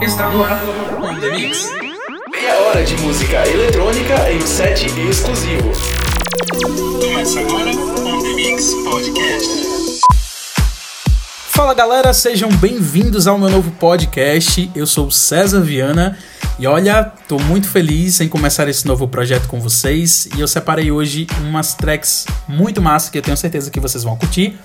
Está 0.00 0.28
no 0.30 0.44
ar 0.44 0.62
On 1.02 1.18
The 1.18 1.30
Mix. 1.30 1.68
Meia 2.30 2.56
hora 2.60 2.84
de 2.84 2.96
música 3.02 3.44
eletrônica 3.48 4.30
em 4.30 4.38
um 4.38 4.46
set 4.46 4.86
exclusivo. 4.86 5.72
Começa 7.00 7.40
agora 7.40 7.70
On 7.70 8.22
The 8.22 8.32
Mix 8.34 8.74
Podcast. 8.84 10.00
Fala 11.48 11.74
galera, 11.74 12.12
sejam 12.12 12.48
bem-vindos 12.48 13.26
ao 13.26 13.36
meu 13.38 13.50
novo 13.50 13.72
podcast. 13.72 14.70
Eu 14.72 14.86
sou 14.86 15.08
o 15.08 15.10
César 15.10 15.62
Viana 15.62 16.16
e 16.60 16.66
olha, 16.68 17.12
tô 17.26 17.36
muito 17.40 17.68
feliz 17.68 18.20
em 18.20 18.28
começar 18.28 18.68
esse 18.68 18.86
novo 18.86 19.08
projeto 19.08 19.48
com 19.48 19.58
vocês 19.58 20.28
e 20.36 20.40
eu 20.40 20.46
separei 20.46 20.92
hoje 20.92 21.26
umas 21.40 21.74
tracks 21.74 22.24
muito 22.46 22.80
massa 22.80 23.10
que 23.10 23.18
eu 23.18 23.22
tenho 23.22 23.36
certeza 23.36 23.68
que 23.68 23.80
vocês 23.80 24.04
vão 24.04 24.16
curtir. 24.16 24.56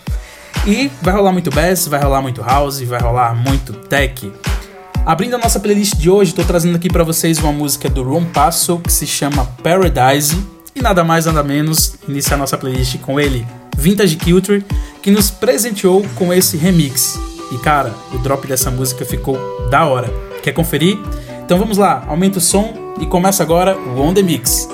E 0.67 0.91
vai 1.01 1.13
rolar 1.13 1.31
muito 1.31 1.49
bass, 1.49 1.87
vai 1.87 2.01
rolar 2.01 2.21
muito 2.21 2.41
house, 2.41 2.81
vai 2.81 3.01
rolar 3.01 3.33
muito 3.33 3.73
tech. 3.73 4.31
Abrindo 5.05 5.35
a 5.35 5.37
nossa 5.37 5.59
playlist 5.59 5.95
de 5.97 6.09
hoje, 6.09 6.33
tô 6.33 6.45
trazendo 6.45 6.77
aqui 6.77 6.87
para 6.87 7.03
vocês 7.03 7.37
uma 7.37 7.51
música 7.51 7.89
do 7.89 8.03
Ron 8.03 8.23
Passo 8.23 8.79
que 8.79 8.91
se 8.91 9.05
chama 9.05 9.43
Paradise 9.61 10.37
e 10.73 10.81
nada 10.81 11.03
mais 11.03 11.25
nada 11.25 11.43
menos 11.43 11.95
iniciar 12.07 12.37
nossa 12.37 12.57
playlist 12.57 12.97
com 12.99 13.19
ele, 13.19 13.45
Vintage 13.77 14.15
Culture, 14.15 14.63
que 15.01 15.11
nos 15.11 15.29
presenteou 15.29 16.05
com 16.15 16.31
esse 16.31 16.55
remix. 16.55 17.19
E 17.51 17.57
cara, 17.57 17.93
o 18.13 18.17
drop 18.19 18.47
dessa 18.47 18.71
música 18.71 19.03
ficou 19.03 19.37
da 19.69 19.85
hora. 19.85 20.09
Quer 20.41 20.53
conferir? 20.53 20.97
Então 21.43 21.59
vamos 21.59 21.77
lá, 21.77 22.05
aumenta 22.07 22.37
o 22.37 22.41
som 22.41 22.73
e 23.01 23.05
começa 23.05 23.43
agora 23.43 23.77
o 23.77 23.99
On 23.99 24.13
The 24.13 24.21
Mix. 24.21 24.69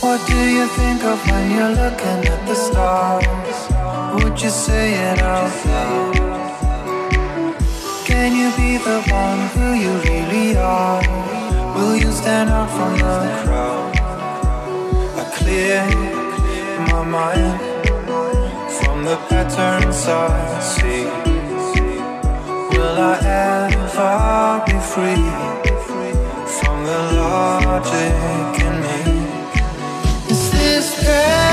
What 0.00 0.24
do 0.24 0.38
you 0.38 0.66
think 0.68 1.04
of 1.04 1.30
when 1.30 1.50
you're 1.54 1.68
looking 1.68 2.32
at 2.32 2.35
stars? 2.56 3.58
Would 4.14 4.40
you 4.40 4.50
say 4.50 4.94
it 4.94 5.20
out 5.20 5.52
loud? 5.66 6.16
Can 8.06 8.30
you 8.40 8.48
be 8.56 8.78
the 8.78 9.00
one 9.22 9.40
who 9.54 9.66
you 9.84 9.92
really 10.08 10.56
are? 10.56 11.02
Will 11.74 11.96
you 11.96 12.10
stand 12.10 12.48
out 12.50 12.70
from 12.76 12.92
the 13.04 13.18
crowd? 13.42 13.92
I 15.20 15.24
clear 15.38 15.84
my 16.90 17.02
mind 17.04 17.60
from 18.78 19.04
the 19.04 19.16
patterns 19.28 20.06
I 20.08 20.60
see. 20.72 21.04
Will 22.72 22.98
I 23.12 23.16
ever 23.52 24.62
be 24.66 24.78
free 24.92 25.28
from 26.58 26.76
the 26.88 27.00
logic 27.20 28.54
in 28.66 28.74
me? 28.84 29.00
Is 30.32 30.50
this 30.52 31.04
paradise? 31.04 31.45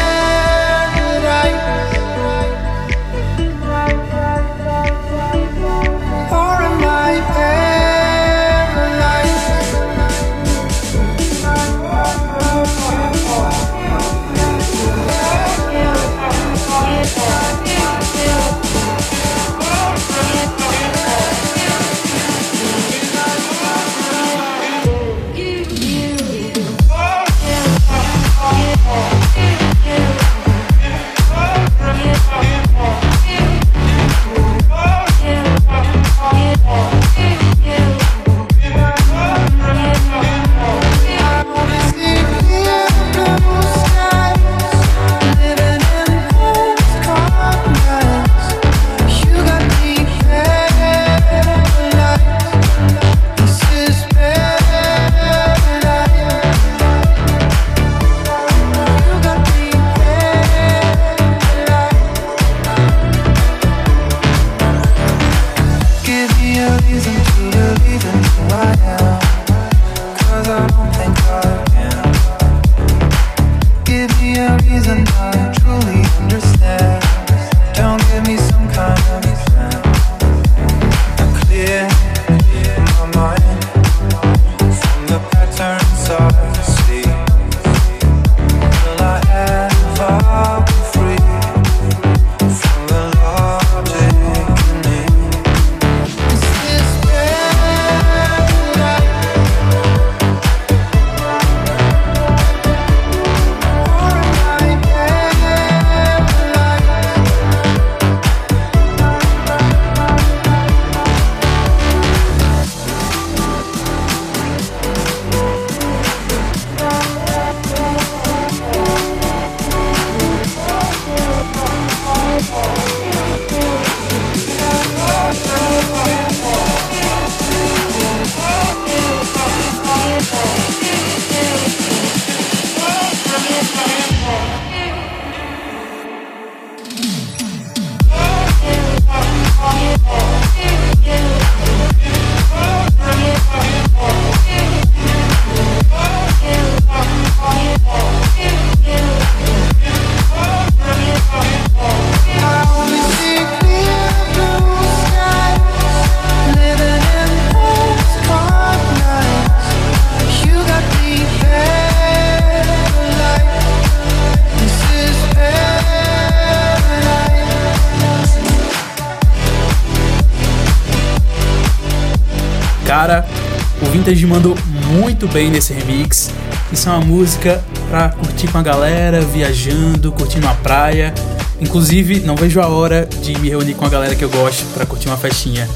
Vintage 174.13 174.25
mandou 174.27 174.55
muito 174.91 175.27
bem 175.27 175.49
nesse 175.49 175.73
remix. 175.73 176.29
Isso 176.71 176.87
é 176.87 176.91
uma 176.91 177.01
música 177.01 177.63
pra 177.89 178.09
curtir 178.09 178.47
com 178.47 178.57
a 178.59 178.61
galera, 178.61 179.21
viajando, 179.21 180.11
curtindo 180.11 180.47
a 180.47 180.53
praia. 180.53 181.13
Inclusive, 181.59 182.19
não 182.19 182.35
vejo 182.35 182.61
a 182.61 182.67
hora 182.67 183.07
de 183.21 183.37
me 183.39 183.49
reunir 183.49 183.73
com 183.73 183.85
a 183.85 183.89
galera 183.89 184.15
que 184.15 184.23
eu 184.23 184.29
gosto 184.29 184.65
pra 184.73 184.85
curtir 184.85 185.07
uma 185.07 185.17
festinha. 185.17 185.67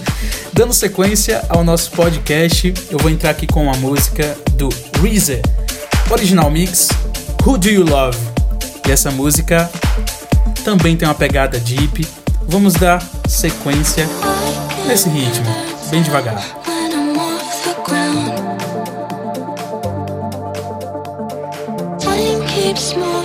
Dando 0.54 0.72
sequência 0.72 1.44
ao 1.48 1.62
nosso 1.62 1.90
podcast, 1.90 2.72
eu 2.90 2.98
vou 2.98 3.10
entrar 3.10 3.30
aqui 3.30 3.46
com 3.46 3.64
uma 3.64 3.76
música 3.76 4.36
do 4.54 4.68
Reezer, 5.02 5.42
original 6.10 6.50
mix 6.50 6.88
Who 7.44 7.58
Do 7.58 7.68
You 7.68 7.84
Love? 7.84 8.18
E 8.88 8.92
essa 8.92 9.10
música 9.10 9.70
também 10.64 10.96
tem 10.96 11.06
uma 11.06 11.14
pegada 11.14 11.58
deep. 11.58 12.06
Vamos 12.48 12.74
dar 12.74 13.02
sequência 13.28 14.06
nesse 14.86 15.08
ritmo, 15.08 15.46
bem 15.90 16.02
devagar. 16.02 16.61
Small. 22.74 23.21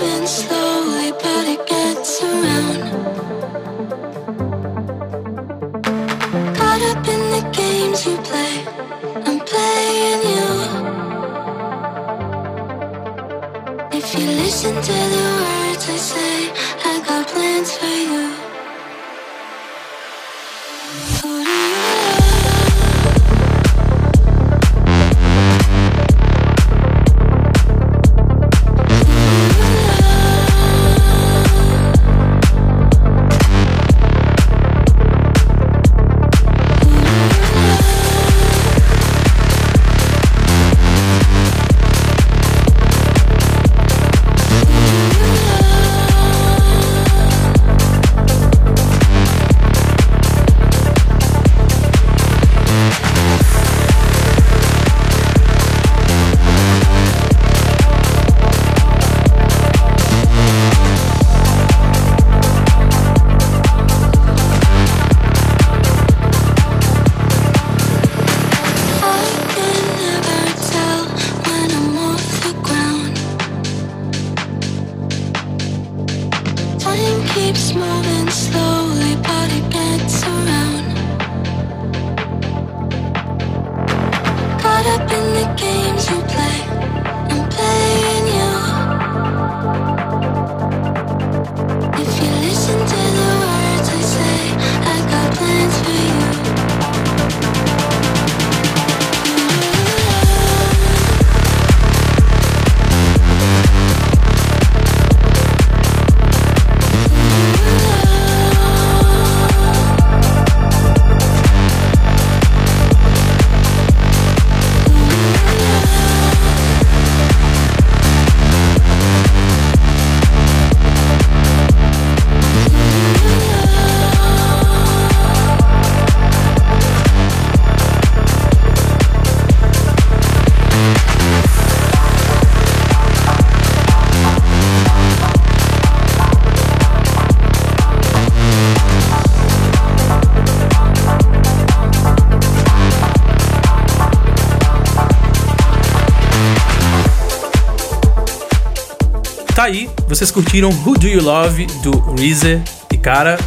aí, 149.68 149.90
vocês 150.08 150.32
curtiram 150.32 150.70
Who 150.70 150.98
Do 150.98 151.08
You 151.08 151.22
Love 151.22 151.66
do 151.84 152.00
Reezer. 152.16 152.62
E 152.90 152.98
cara, 152.98 153.38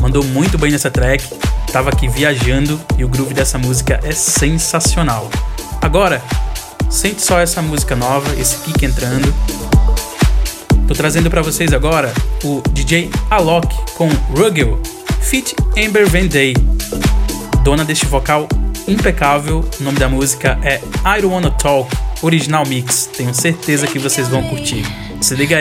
mandou 0.00 0.24
muito 0.24 0.56
bem 0.56 0.70
nessa 0.70 0.90
track. 0.90 1.22
Tava 1.70 1.90
aqui 1.90 2.08
viajando 2.08 2.80
e 2.96 3.04
o 3.04 3.08
groove 3.08 3.34
dessa 3.34 3.58
música 3.58 4.00
é 4.02 4.10
sensacional. 4.12 5.30
Agora, 5.82 6.22
sente 6.88 7.20
só 7.20 7.38
essa 7.38 7.60
música 7.60 7.94
nova, 7.94 8.34
esse 8.40 8.56
kick 8.58 8.86
entrando. 8.86 9.32
Tô 10.88 10.94
trazendo 10.94 11.28
para 11.28 11.42
vocês 11.42 11.70
agora 11.74 12.10
o 12.42 12.62
DJ 12.70 13.10
Alok 13.28 13.68
com 13.96 14.08
Ruggle, 14.34 14.80
feat 15.20 15.54
Amber 15.76 16.08
Van 16.08 16.26
Day. 16.26 16.54
Dona 17.62 17.84
deste 17.84 18.06
vocal 18.06 18.48
impecável, 18.88 19.62
o 19.78 19.82
nome 19.82 19.98
da 19.98 20.08
música 20.08 20.58
é 20.62 20.76
I 21.04 21.20
Don't 21.20 21.34
Wanna 21.34 21.50
Talk, 21.50 21.94
original 22.22 22.64
mix. 22.64 23.10
Tenho 23.14 23.34
certeza 23.34 23.86
que 23.86 23.98
vocês 23.98 24.26
vão 24.26 24.42
curtir. 24.44 25.05
c'est 25.26 25.34
des 25.34 25.48
gars, 25.48 25.58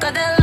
Got 0.00 0.14
the 0.14 0.39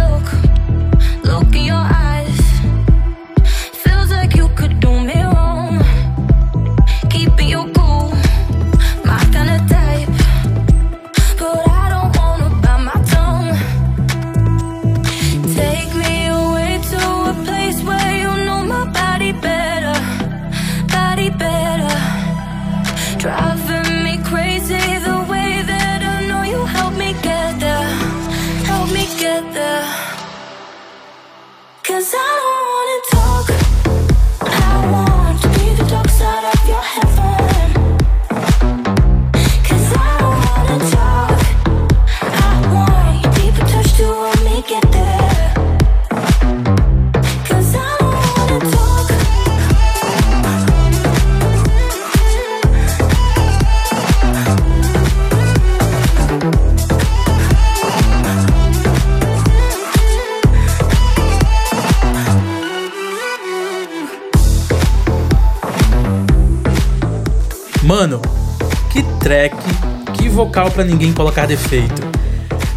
Que 70.13 70.29
vocal 70.29 70.71
para 70.71 70.83
ninguém 70.83 71.13
colocar 71.13 71.45
defeito. 71.45 72.01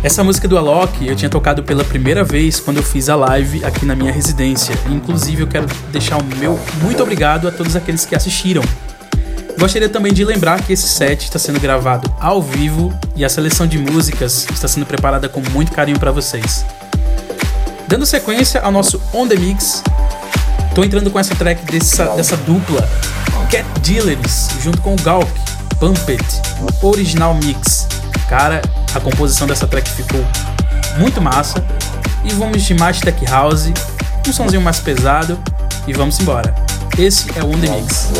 Essa 0.03 0.25
música 0.25 0.49
do 0.49 0.57
Alok 0.57 1.07
eu 1.07 1.15
tinha 1.15 1.29
tocado 1.29 1.62
pela 1.62 1.85
primeira 1.85 2.25
vez 2.25 2.59
quando 2.59 2.79
eu 2.79 2.83
fiz 2.83 3.09
a 3.09 3.17
live 3.17 3.65
aqui 3.65 3.85
na 3.85 3.95
minha 3.95 4.11
residência. 4.11 4.75
Inclusive 4.89 5.43
eu 5.43 5.47
quero 5.47 5.67
deixar 5.93 6.17
o 6.17 6.25
meu 6.37 6.59
muito 6.83 7.03
obrigado 7.03 7.47
a 7.47 7.50
todos 7.50 7.77
aqueles 7.77 8.07
que 8.07 8.15
assistiram. 8.15 8.62
Gostaria 9.59 9.91
também 9.91 10.12
de 10.12 10.25
lembrar 10.25 10.62
que 10.62 10.73
esse 10.73 10.89
set 10.89 11.25
está 11.25 11.39
sendo 11.39 11.61
gravado 11.61 12.11
ao 12.19 12.41
vivo 12.41 12.99
e 13.15 13.25
a 13.25 13.29
seleção 13.29 13.67
de 13.67 13.79
músicas 13.79 14.47
está 14.50 14.67
sendo 14.67 14.87
preparada 14.87 15.29
com 15.29 15.43
muito 15.50 15.71
carinho 15.73 15.99
para 15.99 16.11
vocês. 16.11 16.65
Dando 17.87 18.07
sequência 18.07 18.61
ao 18.62 18.73
nosso 18.73 19.03
On 19.12 19.29
The 19.29 19.37
Mix, 19.37 19.83
tô 20.75 20.83
entrando 20.83 21.11
com 21.11 21.19
essa 21.19 21.35
track 21.35 21.71
dessa, 21.71 22.07
dessa 22.17 22.37
dupla 22.39 22.89
Cat 23.50 23.67
Dealers, 23.81 24.49
junto 24.62 24.81
com 24.81 24.95
o 24.95 24.97
Galk, 25.03 25.29
Pump 25.81 25.99
It, 26.11 26.23
Original 26.83 27.35
Mix. 27.35 27.89
Cara, 28.29 28.61
a 28.95 29.01
composição 29.01 29.47
dessa 29.47 29.67
track 29.67 29.89
ficou 29.89 30.23
muito 30.99 31.23
massa. 31.23 31.65
E 32.23 32.35
vamos 32.35 32.63
de 32.63 32.75
mais 32.75 33.01
Tech 33.01 33.25
House, 33.25 33.73
um 34.29 34.33
somzinho 34.33 34.61
mais 34.61 34.79
pesado 34.79 35.41
e 35.87 35.95
vamos 35.95 36.21
embora. 36.21 36.55
Esse 36.99 37.31
é 37.35 37.43
o 37.43 37.49
On 37.49 37.59
The 37.59 37.69
Mix. 37.71 38.11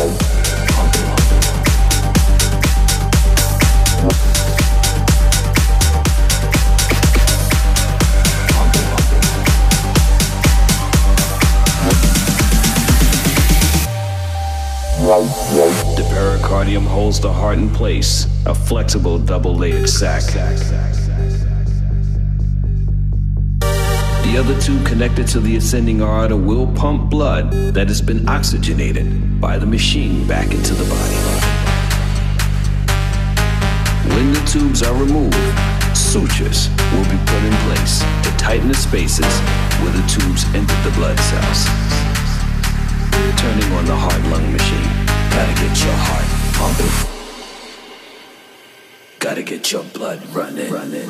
The 15.53 15.80
pericardium 16.21 16.85
holds 16.85 17.19
the 17.19 17.33
heart 17.33 17.57
in 17.57 17.67
place, 17.67 18.27
a 18.45 18.53
flexible 18.53 19.17
double 19.17 19.55
layered 19.55 19.89
sac. 19.89 20.21
The 24.21 24.37
other 24.37 24.61
two 24.61 24.83
connected 24.83 25.25
to 25.29 25.39
the 25.39 25.55
ascending 25.55 26.01
aorta 26.01 26.37
will 26.37 26.67
pump 26.73 27.09
blood 27.09 27.51
that 27.73 27.87
has 27.87 28.03
been 28.03 28.29
oxygenated 28.29 29.41
by 29.41 29.57
the 29.57 29.65
machine 29.65 30.27
back 30.27 30.51
into 30.51 30.75
the 30.75 30.83
body. 30.83 31.17
When 34.13 34.31
the 34.31 34.41
tubes 34.45 34.83
are 34.83 34.93
removed, 34.93 35.33
sutures 35.97 36.69
will 36.93 37.07
be 37.09 37.17
put 37.25 37.41
in 37.49 37.55
place 37.65 38.01
to 38.25 38.29
tighten 38.37 38.67
the 38.67 38.75
spaces 38.75 39.33
where 39.81 39.91
the 39.91 40.05
tubes 40.07 40.45
enter 40.53 40.77
the 40.87 40.91
blood 40.97 41.19
cells. 41.19 41.65
Turning 43.41 43.71
on 43.73 43.85
the 43.85 43.95
heart 43.95 44.21
lung 44.29 44.51
machine. 44.53 45.00
Gotta 45.31 45.53
get 45.53 45.83
your 45.83 45.97
heart 46.07 46.27
pumping. 46.57 46.93
Gotta 49.19 49.43
get 49.43 49.71
your 49.71 49.83
blood 49.83 50.19
running. 50.35 50.71
running. 50.71 51.07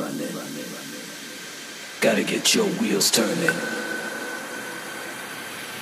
Gotta 2.01 2.23
get 2.23 2.55
your 2.55 2.65
wheels 2.79 3.11
turning. 3.11 3.55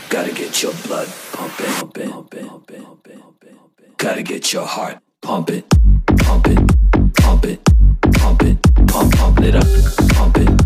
Gotta 0.10 0.34
get 0.34 0.64
your 0.64 0.74
blood 0.86 1.08
pumping. 1.34 1.66
pumping, 1.66 2.10
pumping, 2.10 2.48
pumping, 2.48 2.84
pumping, 2.84 3.20
pumping. 3.20 3.94
Gotta 3.98 4.24
get 4.24 4.52
your 4.54 4.66
heart 4.66 5.00
pumping. 5.22 5.64
Pump 6.18 6.48
it, 6.48 6.58
pump 7.16 7.46
it, 7.46 7.60
pump 8.14 8.44
it, 8.44 8.58
pump, 8.88 9.40
it 9.42 9.56
up, 9.56 9.68
pump 10.16 10.38
it, 10.38 10.59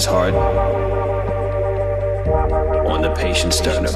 donor's 0.00 0.06
heart 0.06 0.34
on 2.86 3.02
the 3.02 3.12
patient's 3.14 3.58
sternum. 3.58 3.94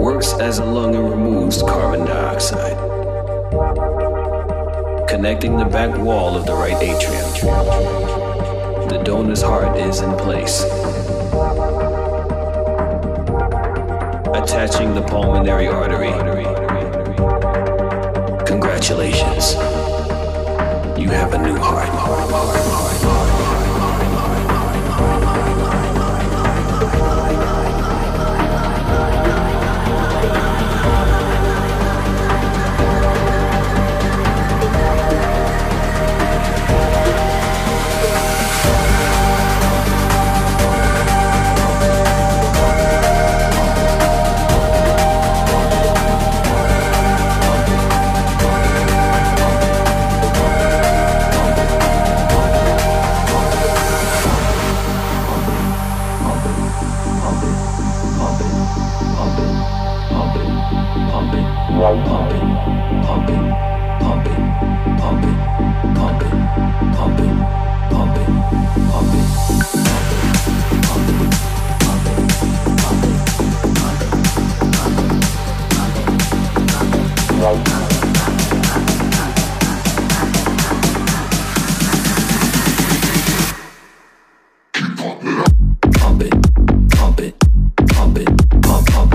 Works 0.00 0.32
as 0.34 0.58
a 0.58 0.64
lung 0.64 0.94
and 0.96 1.10
removes 1.10 1.62
carbon 1.62 2.06
dioxide. 2.06 2.76
Connecting 5.08 5.56
the 5.56 5.64
back 5.64 5.96
wall 5.98 6.36
of 6.36 6.46
the 6.46 6.54
right 6.54 6.76
atrium. 6.82 7.30
The 8.88 9.02
donor's 9.04 9.42
heart 9.42 9.78
is 9.78 10.00
in 10.00 10.16
place. 10.16 10.64
Attaching 14.34 14.94
the 14.94 15.02
pulmonary 15.02 15.68
artery. 15.68 16.12
Congratulations. 18.44 19.54
You 20.98 21.10
have 21.10 21.34
a 21.34 21.38
new 21.38 21.56
heart. 21.56 21.86
Pump 23.06 23.25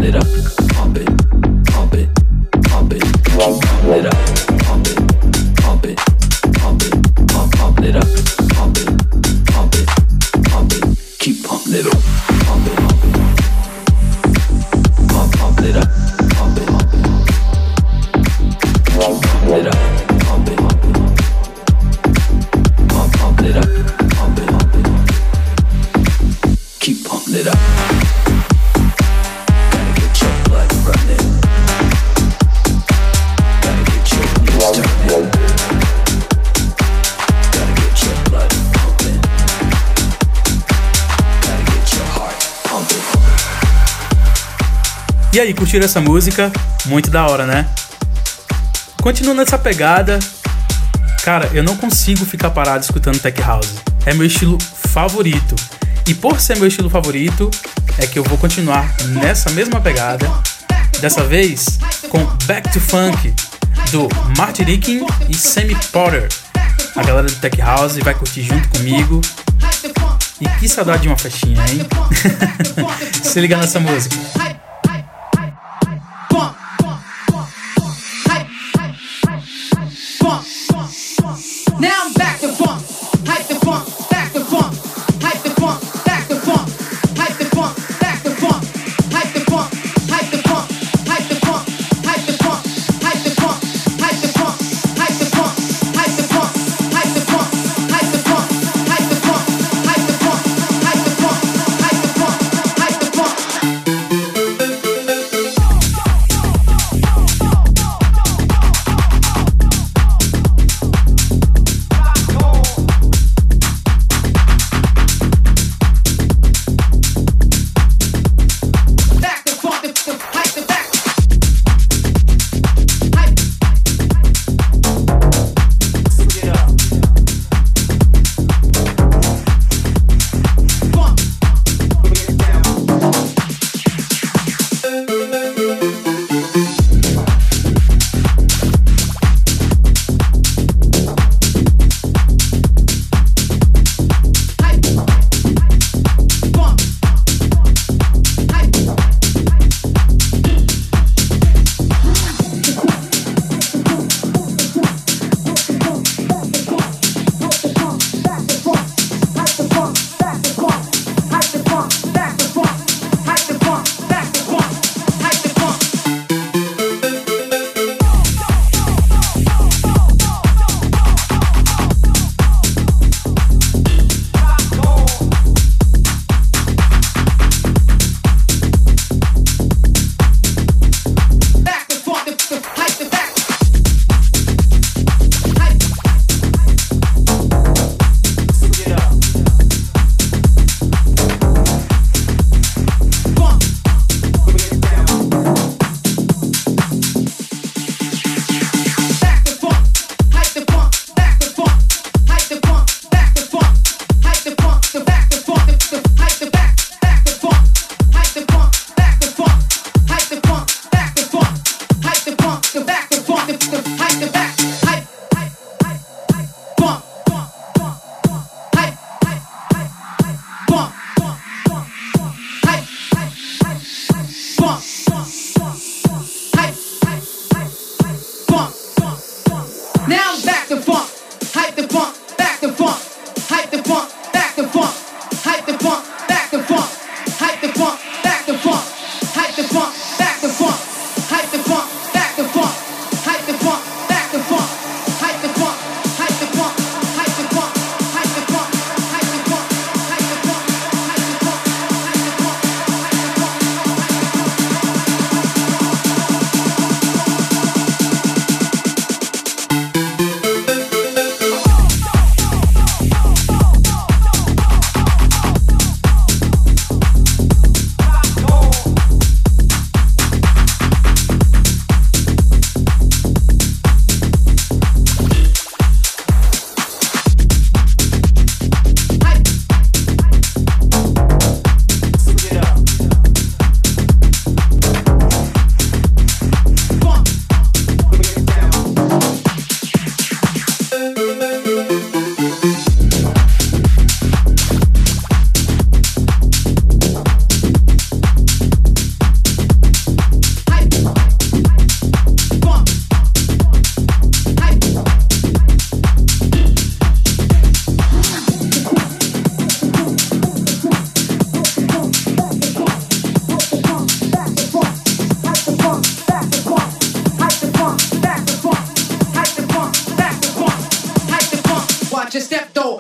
it 0.04 0.16
up, 0.16 0.61
curtiram 45.72 45.86
essa 45.86 46.02
música, 46.02 46.52
muito 46.88 47.10
da 47.10 47.26
hora, 47.26 47.46
né? 47.46 47.66
Continuando 49.02 49.40
nessa 49.40 49.58
pegada, 49.58 50.20
cara, 51.24 51.50
eu 51.54 51.64
não 51.64 51.78
consigo 51.78 52.26
ficar 52.26 52.50
parado 52.50 52.84
escutando 52.84 53.18
Tech 53.20 53.42
House. 53.42 53.76
É 54.06 54.14
meu 54.14 54.28
estilo 54.28 54.58
favorito. 54.60 55.56
E 56.06 56.14
por 56.14 56.42
ser 56.42 56.58
meu 56.58 56.68
estilo 56.68 56.90
favorito, 56.90 57.50
é 57.98 58.06
que 58.06 58.20
eu 58.20 58.24
vou 58.26 58.38
continuar 58.38 58.94
nessa 59.22 59.50
mesma 59.52 59.80
pegada, 59.80 60.30
dessa 61.00 61.24
vez 61.24 61.80
com 62.10 62.20
Back 62.46 62.70
to 62.74 62.82
Funk, 62.82 63.34
do 63.92 64.10
Martin 64.38 64.64
Rickin 64.64 65.06
e 65.30 65.34
Sammy 65.34 65.78
Potter. 65.94 66.28
A 66.98 67.02
galera 67.02 67.28
do 67.28 67.36
Tech 67.36 67.62
House 67.62 67.96
vai 68.00 68.14
curtir 68.14 68.44
junto 68.44 68.68
comigo. 68.78 69.22
E 70.42 70.50
que 70.60 70.68
saudade 70.68 71.04
de 71.04 71.08
uma 71.08 71.18
festinha, 71.18 71.64
hein? 71.70 71.88
Se 73.24 73.40
liga 73.40 73.56
nessa 73.56 73.80
música. 73.80 74.51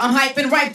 I'm 0.04 0.16
hype 0.16 0.36
and 0.40 0.52
ripe. 0.52 0.74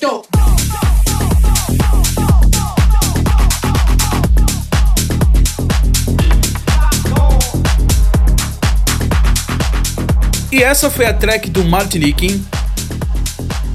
E 10.52 10.62
essa 10.62 10.88
foi 10.88 11.06
a 11.06 11.12
track 11.12 11.50
do 11.50 11.64
Martiniquim. 11.64 12.46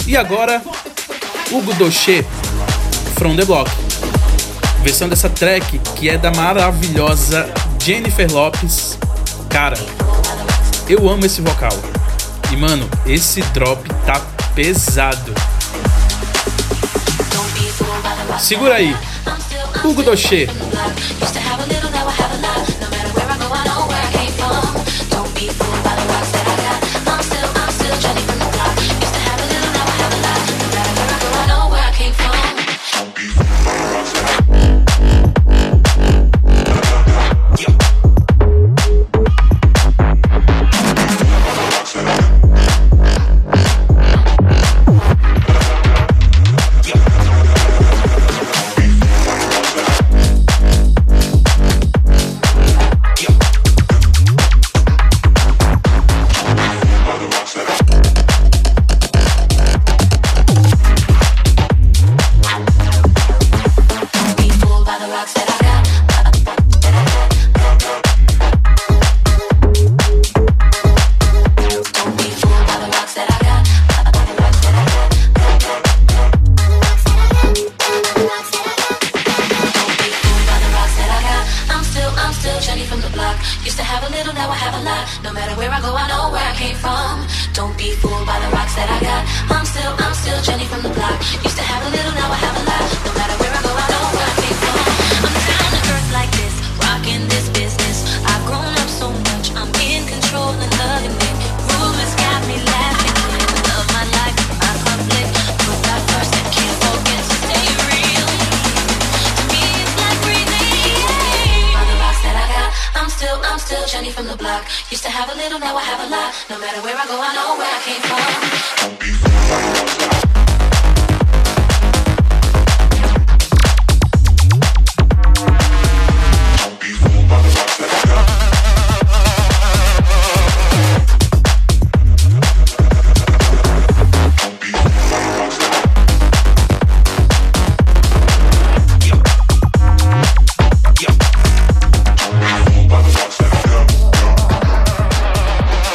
E 0.07 0.15
agora, 0.15 0.61
Hugo 1.51 1.73
Doche, 1.73 2.25
From 3.15 3.35
the 3.35 3.43
Block. 3.43 3.69
Versão 4.83 5.09
dessa 5.09 5.29
track 5.29 5.79
que 5.97 6.07
é 6.07 6.17
da 6.17 6.31
maravilhosa 6.31 7.53
Jennifer 7.77 8.31
Lopes. 8.31 8.97
Cara, 9.49 9.77
eu 10.87 11.09
amo 11.09 11.25
esse 11.25 11.41
vocal. 11.41 11.77
E 12.53 12.55
mano, 12.55 12.89
esse 13.05 13.41
drop 13.53 13.85
tá 14.05 14.21
pesado. 14.53 15.33
Segura 18.39 18.75
aí. 18.75 18.95
Hugo 19.83 20.03
Dochê, 20.03 20.47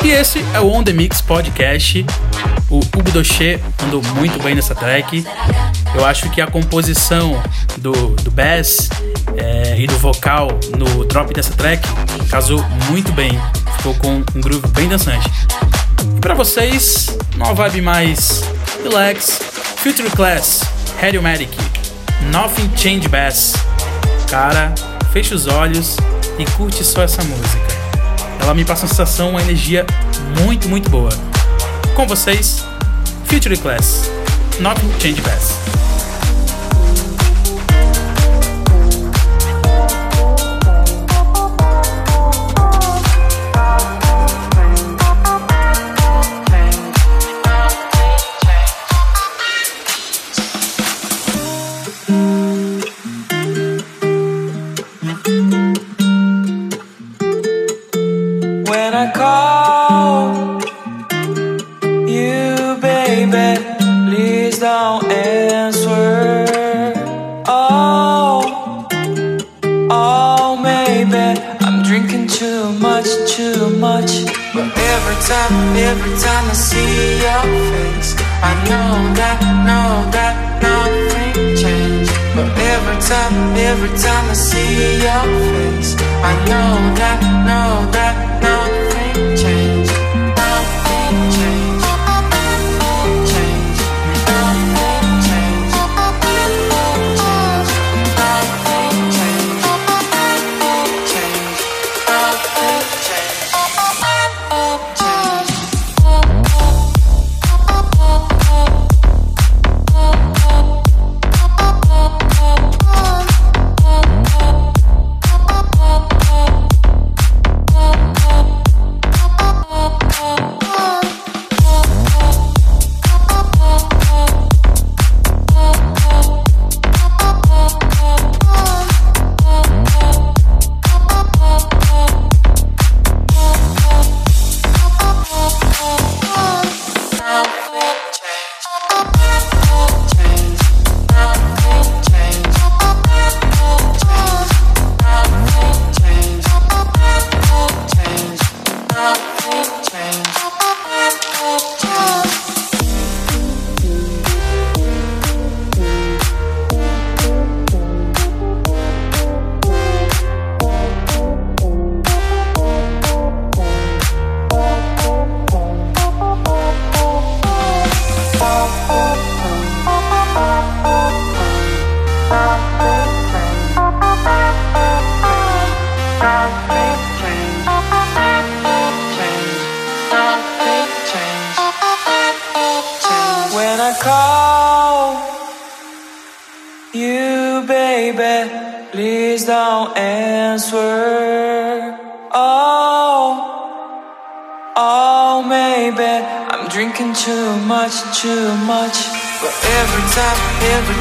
E 0.06 0.10
esse 0.10 0.38
é 0.54 0.60
o 0.60 0.72
On 0.72 0.84
The 0.84 0.92
Mix 0.92 1.20
Podcast. 1.20 2.06
O 2.70 2.78
Hugo 2.78 3.10
Doche 3.10 3.58
andou 3.82 4.00
muito 4.14 4.40
bem 4.40 4.54
nessa 4.54 4.72
track. 4.72 5.26
Eu 5.96 6.04
acho 6.04 6.30
que 6.30 6.40
a 6.40 6.46
composição 6.46 7.42
do, 7.78 7.90
do 7.90 8.30
bass 8.30 8.88
é, 9.36 9.76
e 9.76 9.84
do 9.84 9.98
vocal 9.98 10.60
no 10.78 11.04
drop 11.06 11.34
dessa 11.34 11.52
track 11.54 11.84
casou 12.30 12.64
muito 12.88 13.10
bem. 13.14 13.32
Ficou 13.78 13.94
com 13.94 14.22
um 14.32 14.40
groove 14.40 14.68
bem 14.68 14.88
dançante. 14.88 15.28
E 16.16 16.20
para 16.20 16.34
vocês, 16.34 17.18
uma 17.34 17.52
vibe 17.52 17.80
mais 17.80 18.44
relax, 18.84 19.40
Future 19.78 20.08
Class, 20.10 20.60
Radiomatic, 21.00 21.50
Nothing 22.30 22.70
Change 22.76 23.08
Bass. 23.08 23.54
Cara, 24.30 24.72
fecha 25.12 25.34
os 25.34 25.48
olhos 25.48 25.96
e 26.38 26.44
curte 26.52 26.84
só 26.84 27.02
essa 27.02 27.24
música. 27.24 27.65
Ela 28.46 28.54
me 28.54 28.64
passa 28.64 28.84
uma 28.84 28.88
sensação, 28.88 29.30
uma 29.30 29.42
energia 29.42 29.84
muito, 30.40 30.68
muito 30.68 30.88
boa. 30.88 31.10
Com 31.96 32.06
vocês, 32.06 32.64
Future 33.24 33.56
Class, 33.56 34.08
Not 34.60 34.80
Change 35.00 35.20
Pass. 35.20 35.85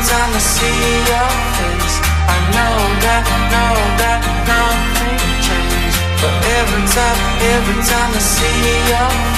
Time 0.10 0.32
I 0.34 0.39
see 0.39 0.82
your 1.10 1.30
face, 1.58 1.98
I 2.30 2.38
know 2.54 2.78
that, 3.06 3.24
know 3.54 3.76
that 4.02 4.22
nothing 4.46 5.18
changed. 5.46 6.00
But 6.22 6.36
every 6.60 6.86
time, 6.94 7.20
every 7.54 7.80
time 7.89 8.12
I 8.13 8.22
see 8.22 8.60
your 8.91 9.10
face, 9.10 9.35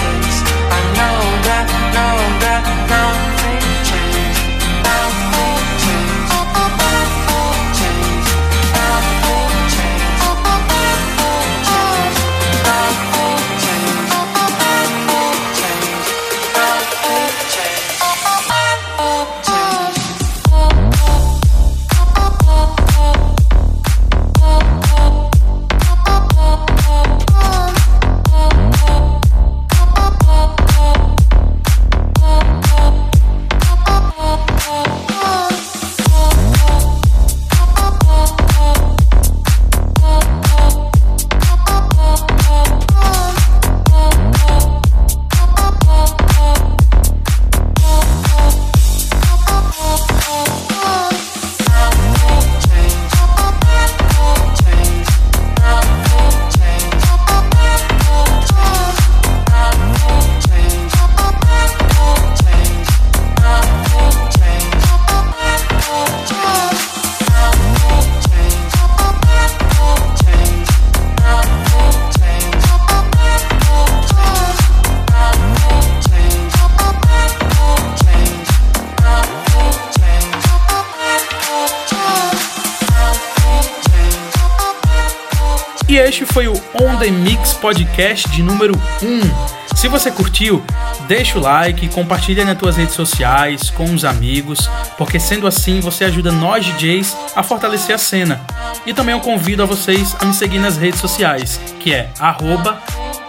Podcast 87.58 88.30
de 88.30 88.44
número 88.44 88.74
1. 89.02 89.76
Se 89.76 89.88
você 89.88 90.10
curtiu, 90.10 90.64
deixa 91.08 91.38
o 91.38 91.42
like, 91.42 91.88
compartilha 91.90 92.44
nas 92.44 92.58
tuas 92.58 92.78
redes 92.78 92.96
sociais, 92.96 93.70
com 93.70 93.86
os 93.94 94.04
amigos, 94.04 94.70
porque 94.98 95.20
sendo 95.20 95.46
assim 95.46 95.80
você 95.80 96.06
ajuda 96.06 96.32
nós 96.32 96.66
DJs 96.66 97.16
a 97.36 97.44
fortalecer 97.44 97.94
a 97.94 97.98
cena. 97.98 98.42
E 98.86 98.94
também 98.94 99.14
eu 99.14 99.22
convido 99.22 99.62
a 99.62 99.66
vocês 99.66 100.16
a 100.20 100.26
me 100.26 100.34
seguir 100.34 100.60
nas 100.60 100.78
redes 100.78 101.00
sociais, 101.00 101.60
que 101.80 101.94
é 101.94 102.10
arroba 102.20 102.82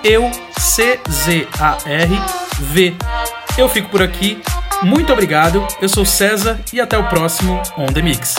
euczarv. 0.03 0.39
Eu 3.57 3.69
fico 3.69 3.89
por 3.89 4.03
aqui, 4.03 4.41
muito 4.83 5.13
obrigado, 5.13 5.67
eu 5.83 5.89
sou 5.89 6.05
César 6.05 6.59
e 6.73 6.81
até 6.81 6.97
o 6.97 7.09
próximo 7.09 7.61
On 7.77 7.87
The 7.87 8.03
Mix. 8.03 8.37